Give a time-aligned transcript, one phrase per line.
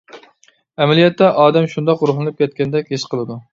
[0.85, 3.41] ئەمەلىيەتتە ئادەم شۇنداق روھلىنىپ كەتكەندەك ھېس قىلىدۇ.